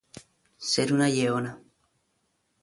[0.69, 1.53] Ser una lleona.